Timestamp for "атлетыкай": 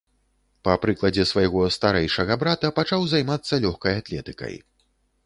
4.05-4.57